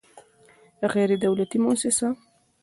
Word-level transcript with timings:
غیر 0.93 1.11
دولتي 1.23 1.57
موسسه 1.65 2.07